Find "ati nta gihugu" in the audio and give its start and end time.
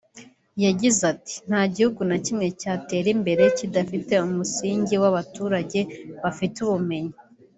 1.13-2.01